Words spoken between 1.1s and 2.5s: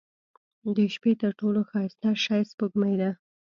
تر ټولو ښایسته شی